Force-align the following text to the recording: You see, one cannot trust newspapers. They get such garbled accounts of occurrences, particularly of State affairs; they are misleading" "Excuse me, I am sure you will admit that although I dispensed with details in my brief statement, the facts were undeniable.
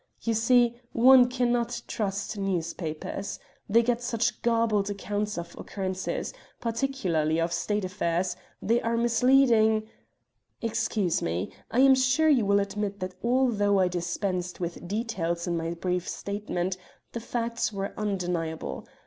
You 0.23 0.33
see, 0.33 0.77
one 0.93 1.29
cannot 1.29 1.83
trust 1.85 2.35
newspapers. 2.35 3.37
They 3.69 3.83
get 3.83 4.01
such 4.01 4.41
garbled 4.41 4.89
accounts 4.89 5.37
of 5.37 5.55
occurrences, 5.59 6.33
particularly 6.59 7.39
of 7.39 7.53
State 7.53 7.85
affairs; 7.85 8.35
they 8.63 8.81
are 8.81 8.97
misleading" 8.97 9.87
"Excuse 10.63 11.21
me, 11.21 11.51
I 11.69 11.81
am 11.81 11.93
sure 11.93 12.29
you 12.29 12.47
will 12.47 12.59
admit 12.59 12.99
that 12.99 13.13
although 13.23 13.77
I 13.77 13.89
dispensed 13.89 14.59
with 14.59 14.87
details 14.87 15.45
in 15.45 15.55
my 15.55 15.75
brief 15.75 16.09
statement, 16.09 16.77
the 17.11 17.19
facts 17.19 17.71
were 17.71 17.93
undeniable. 17.95 18.87